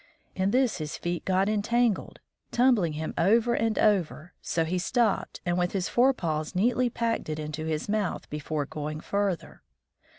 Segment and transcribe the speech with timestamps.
[0.35, 2.17] In this his feet got entangled,
[2.49, 7.29] tumbling him over and over, so he stopped and with his fore paws neatly packed
[7.29, 9.61] it into his mouth before going further.